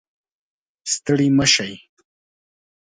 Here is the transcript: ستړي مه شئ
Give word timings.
ستړي 0.93 1.27
مه 1.37 1.45
شئ 1.53 1.73